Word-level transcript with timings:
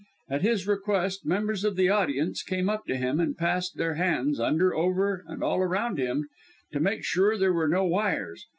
At 0.31 0.41
his 0.41 0.65
request 0.65 1.27
members 1.27 1.63
of 1.63 1.75
the 1.75 1.89
audience 1.89 2.41
came 2.41 2.71
up 2.71 2.85
to 2.87 2.97
him, 2.97 3.19
and 3.19 3.37
passed 3.37 3.77
their 3.77 3.93
hands 3.93 4.39
under, 4.39 4.73
over 4.73 5.23
and 5.27 5.43
all 5.43 5.59
around 5.59 5.99
him, 5.99 6.27
to 6.71 6.79
make 6.79 7.03
sure 7.03 7.37
there 7.37 7.53
were 7.53 7.67
no 7.67 7.85
wires. 7.85 8.47